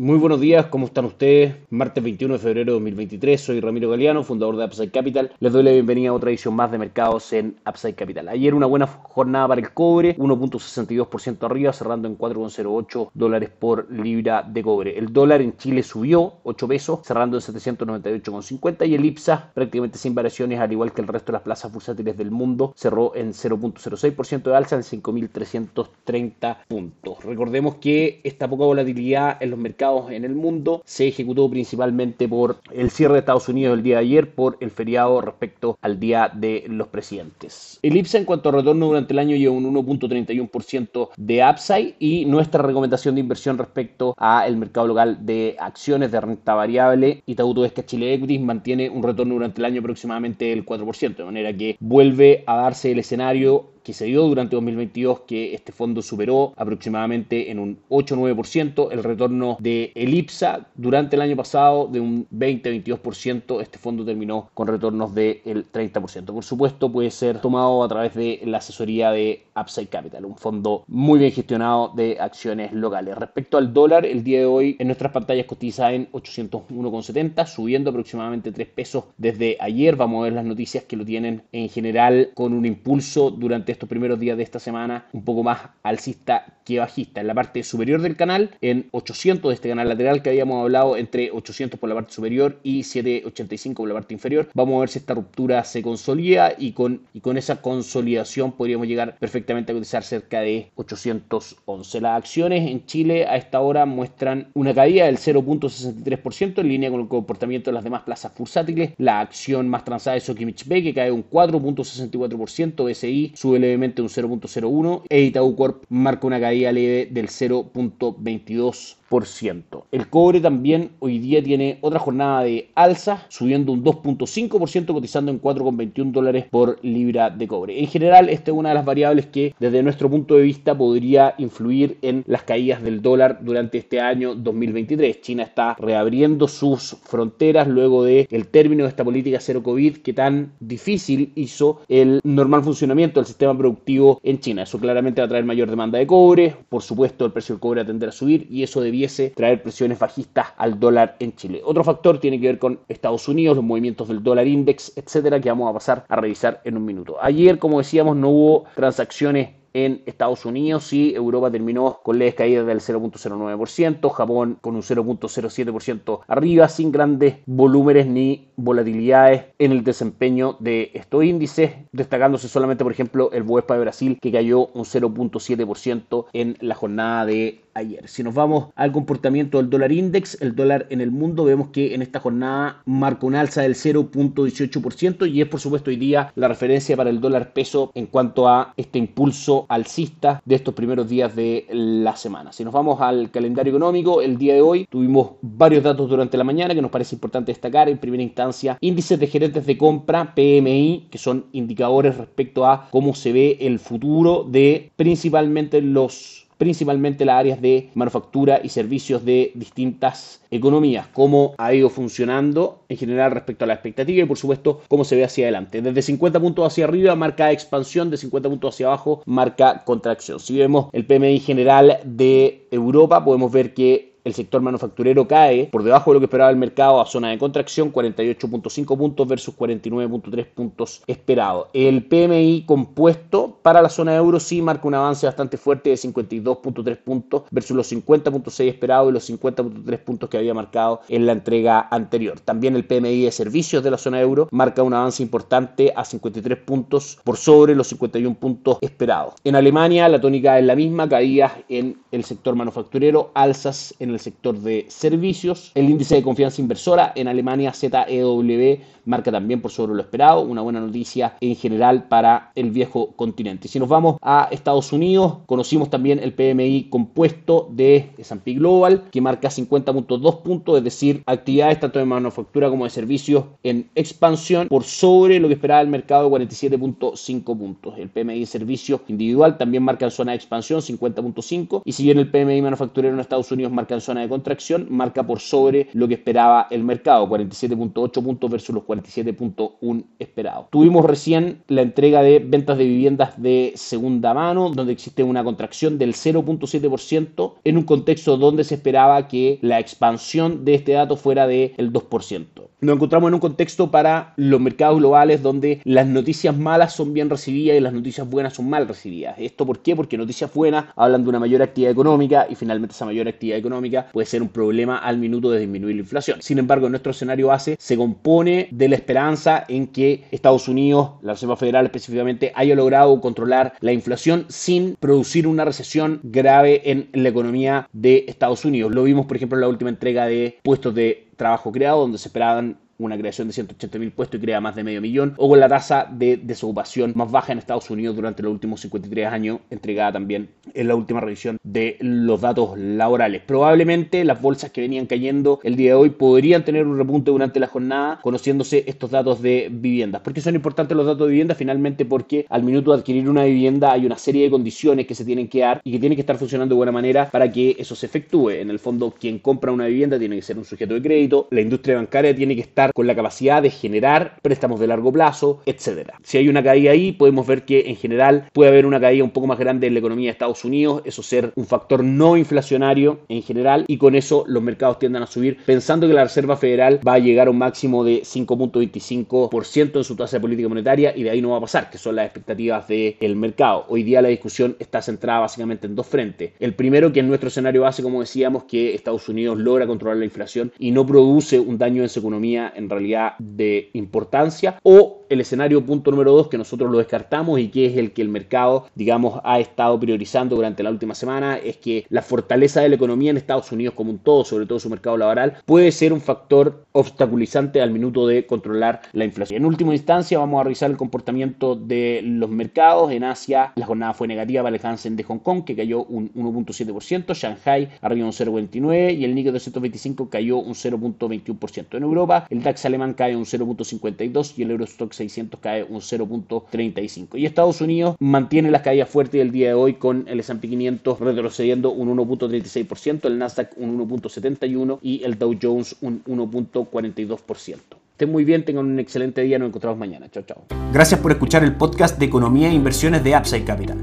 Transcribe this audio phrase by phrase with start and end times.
[0.00, 1.56] Muy buenos días, ¿cómo están ustedes?
[1.68, 5.30] Martes 21 de febrero de 2023, soy Ramiro Galeano, fundador de Upside Capital.
[5.40, 8.28] Les doy la bienvenida a otra edición más de mercados en Upside Capital.
[8.30, 14.42] Ayer una buena jornada para el cobre, 1.62% arriba, cerrando en 4.08 dólares por libra
[14.42, 14.98] de cobre.
[14.98, 20.14] El dólar en Chile subió 8 pesos, cerrando en 798,50 y el IPSA prácticamente sin
[20.14, 24.44] variaciones, al igual que el resto de las plazas bursátiles del mundo, cerró en 0.06%
[24.44, 27.22] de alza en 5.330 puntos.
[27.22, 32.60] Recordemos que esta poca volatilidad en los mercados en el mundo se ejecutó principalmente por
[32.72, 36.30] el cierre de Estados Unidos el día de ayer, por el feriado respecto al Día
[36.34, 37.78] de los Presidentes.
[37.82, 42.24] El IPSA en cuanto a retorno durante el año lleva un 1.31% de upside y
[42.24, 47.84] nuestra recomendación de inversión respecto al mercado local de acciones de renta variable Itaú Tuesca
[47.84, 52.44] Chile Equities mantiene un retorno durante el año aproximadamente del 4%, de manera que vuelve
[52.46, 57.58] a darse el escenario que se dio durante 2022 que este fondo superó aproximadamente en
[57.58, 60.68] un 8-9% el retorno de Elipsa.
[60.74, 66.44] Durante el año pasado de un 20-22% este fondo terminó con retornos del 30% por
[66.44, 71.18] supuesto puede ser tomado a través de la asesoría de Upside Capital un fondo muy
[71.18, 73.16] bien gestionado de acciones locales.
[73.16, 78.52] Respecto al dólar el día de hoy en nuestras pantallas cotiza en 801,70 subiendo aproximadamente
[78.52, 79.96] 3 pesos desde ayer.
[79.96, 83.88] Vamos a ver las noticias que lo tienen en general con un impulso durante estos
[83.88, 87.20] primeros días de esta semana un poco más alcista que bajista.
[87.20, 90.96] En la parte superior del canal, en 800 de este canal lateral que habíamos hablado,
[90.96, 94.88] entre 800 por la parte superior y 785 por la parte inferior, vamos a ver
[94.88, 99.74] si esta ruptura se consolida y con, y con esa consolidación podríamos llegar perfectamente a
[99.74, 102.00] cotizar cerca de 811.
[102.00, 107.00] Las acciones en Chile a esta hora muestran una caída del 0.63% en línea con
[107.00, 108.92] el comportamiento de las demás plazas bursátiles.
[108.98, 114.08] La acción más transada es Sokimich B que cae un 4.64%, BSI sube levemente un
[114.08, 119.84] 0.01 e Itaú Corp marca una caída leve del 0.22%.
[119.90, 125.42] El cobre también hoy día tiene otra jornada de alza, subiendo un 2.5%, cotizando en
[125.42, 127.80] 4,21 dólares por libra de cobre.
[127.80, 131.34] En general, esta es una de las variables que desde nuestro punto de vista podría
[131.38, 135.20] influir en las caídas del dólar durante este año 2023.
[135.20, 140.52] China está reabriendo sus fronteras luego de término de esta política cero COVID que tan
[140.60, 144.62] difícil hizo el normal funcionamiento del sistema productivo en China.
[144.62, 147.82] Eso claramente va a traer mayor demanda de cobre, por supuesto el precio del cobre
[147.82, 149.00] va a subir y eso debía
[149.34, 151.62] traer presiones bajistas al dólar en Chile.
[151.64, 155.48] Otro factor tiene que ver con Estados Unidos, los movimientos del dólar index, etcétera, que
[155.48, 157.16] vamos a pasar a revisar en un minuto.
[157.20, 162.66] Ayer, como decíamos, no hubo transacciones en Estados Unidos y Europa terminó con leves caídas
[162.66, 170.56] del 0.09%, Japón con un 0.07% arriba, sin grandes volúmenes ni volatilidades en el desempeño
[170.60, 176.26] de estos índices, destacándose solamente, por ejemplo, el Bovespa de Brasil que cayó un 0.7%
[176.32, 178.08] en la jornada de ayer.
[178.08, 181.94] Si nos vamos al comportamiento del dólar index, el dólar en el mundo, vemos que
[181.94, 186.48] en esta jornada marca un alza del 0.18% y es por supuesto hoy día la
[186.48, 191.34] referencia para el dólar peso en cuanto a este impulso alcista de estos primeros días
[191.34, 192.52] de la semana.
[192.52, 196.44] Si nos vamos al calendario económico, el día de hoy tuvimos varios datos durante la
[196.44, 197.88] mañana que nos parece importante destacar.
[197.88, 203.14] En primera instancia, índices de gerentes de compra, PMI, que son indicadores respecto a cómo
[203.14, 209.50] se ve el futuro de principalmente los principalmente las áreas de manufactura y servicios de
[209.54, 214.82] distintas economías, cómo ha ido funcionando en general respecto a la expectativa y por supuesto
[214.86, 215.80] cómo se ve hacia adelante.
[215.80, 220.38] Desde 50 puntos hacia arriba marca expansión, de 50 puntos hacia abajo marca contracción.
[220.38, 225.82] Si vemos el PMI general de Europa, podemos ver que el sector manufacturero cae por
[225.82, 230.46] debajo de lo que esperaba el mercado a zona de contracción, 48.5 puntos versus 49.3
[230.46, 231.68] puntos esperados.
[231.72, 236.96] El PMI compuesto para la zona euro sí marca un avance bastante fuerte de 52.3
[236.98, 241.88] puntos versus los 50.6 esperados y los 50.3 puntos que había marcado en la entrega
[241.90, 242.40] anterior.
[242.40, 246.58] También el PMI de servicios de la zona euro marca un avance importante a 53
[246.58, 249.34] puntos por sobre los 51 puntos esperados.
[249.44, 254.20] En Alemania la tónica es la misma, caídas en el sector manufacturero, alzas en el
[254.20, 255.72] sector de servicios.
[255.74, 260.62] El índice de confianza inversora en Alemania ZEW marca también por sobre lo esperado, una
[260.62, 263.68] buena noticia en general para el viejo continente.
[263.68, 269.20] Si nos vamos a Estados Unidos, conocimos también el PMI compuesto de S&P Global que
[269.20, 274.84] marca 50.2 puntos, es decir, actividades tanto de manufactura como de servicios en expansión por
[274.84, 277.94] sobre lo que esperaba el mercado de 47.5 puntos.
[277.98, 282.18] El PMI de servicios individual también marca en zona de expansión 50.5 y si bien
[282.18, 286.14] el PMI manufacturero en Estados Unidos marca zona de contracción, marca por sobre lo que
[286.14, 290.66] esperaba el mercado, 47.8 puntos versus los 47.1 esperados.
[290.70, 295.98] Tuvimos recién la entrega de ventas de viviendas de segunda mano, donde existe una contracción
[295.98, 301.46] del 0.7% en un contexto donde se esperaba que la expansión de este dato fuera
[301.46, 302.69] del 2%.
[302.82, 307.28] Nos encontramos en un contexto para los mercados globales donde las noticias malas son bien
[307.28, 309.34] recibidas y las noticias buenas son mal recibidas.
[309.38, 309.94] ¿Esto por qué?
[309.94, 314.08] Porque noticias buenas hablan de una mayor actividad económica y finalmente esa mayor actividad económica
[314.10, 316.40] puede ser un problema al minuto de disminuir la inflación.
[316.40, 321.32] Sin embargo, nuestro escenario base se compone de la esperanza en que Estados Unidos, la
[321.34, 327.28] Reserva Federal específicamente, haya logrado controlar la inflación sin producir una recesión grave en la
[327.28, 328.90] economía de Estados Unidos.
[328.94, 332.28] Lo vimos, por ejemplo, en la última entrega de puestos de trabajo creado, donde se
[332.28, 335.60] esperaban una creación de 180 mil puestos y crea más de medio millón, o con
[335.60, 340.12] la tasa de desocupación más baja en Estados Unidos durante los últimos 53 años, entregada
[340.12, 343.42] también en la última revisión de los datos laborales.
[343.46, 347.60] Probablemente las bolsas que venían cayendo el día de hoy podrían tener un repunte durante
[347.60, 350.22] la jornada, conociéndose estos datos de viviendas.
[350.22, 351.54] ¿Por qué son importantes los datos de vivienda?
[351.54, 355.24] Finalmente porque al minuto de adquirir una vivienda hay una serie de condiciones que se
[355.24, 357.94] tienen que dar y que tienen que estar funcionando de buena manera para que eso
[357.94, 358.50] se efectúe.
[358.50, 361.60] En el fondo, quien compra una vivienda tiene que ser un sujeto de crédito, la
[361.60, 366.14] industria bancaria tiene que estar con la capacidad de generar préstamos de largo plazo, etcétera.
[366.22, 369.30] Si hay una caída ahí, podemos ver que en general puede haber una caída un
[369.30, 373.20] poco más grande en la economía de Estados Unidos, eso ser un factor no inflacionario
[373.28, 377.00] en general y con eso los mercados tiendan a subir pensando que la Reserva Federal
[377.06, 381.22] va a llegar a un máximo de 5.25% en su tasa de política monetaria y
[381.22, 383.86] de ahí no va a pasar, que son las expectativas del mercado.
[383.88, 386.52] Hoy día la discusión está centrada básicamente en dos frentes.
[386.58, 390.24] El primero que en nuestro escenario base, como decíamos, que Estados Unidos logra controlar la
[390.24, 395.40] inflación y no produce un daño en su economía en realidad de importancia o el
[395.40, 398.86] escenario punto número dos que nosotros lo descartamos y que es el que el mercado,
[398.96, 403.30] digamos, ha estado priorizando durante la última semana, es que la fortaleza de la economía
[403.30, 406.84] en Estados Unidos como un todo, sobre todo su mercado laboral, puede ser un factor
[406.92, 409.62] obstaculizante al minuto de controlar la inflación.
[409.62, 413.12] En última instancia, vamos a revisar el comportamiento de los mercados.
[413.12, 416.32] En Asia, la jornada fue negativa para el Hansen de Hong Kong, que cayó un
[416.34, 421.96] 1.7%, Shanghai arriba un 0.29% y el Nikkei 225 cayó un 0.21%.
[421.96, 427.38] En Europa, el DAX alemán cae un 0.52% y el Eurostock 600 cae un 0.35.
[427.38, 431.20] Y Estados Unidos mantiene las caídas fuertes del día de hoy con el S&P 500
[431.20, 437.76] retrocediendo un 1.36%, el Nasdaq un 1.71% y el Dow Jones un 1.42%.
[438.12, 440.28] Estén muy bien, tengan un excelente día, nos encontramos mañana.
[440.30, 440.64] Chao, chao.
[440.92, 443.96] Gracias por escuchar el podcast de Economía e Inversiones de Upside Capital.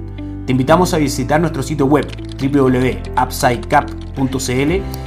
[0.47, 2.07] Te invitamos a visitar nuestro sitio web
[2.41, 5.06] www.upsidecap.cl